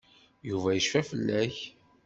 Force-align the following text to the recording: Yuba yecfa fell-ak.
Yuba 0.49 0.69
yecfa 0.73 1.01
fell-ak. 1.09 1.55